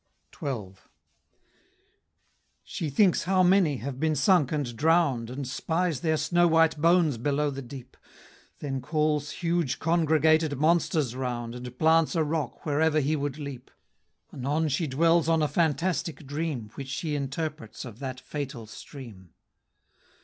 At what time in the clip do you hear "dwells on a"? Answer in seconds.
14.87-15.47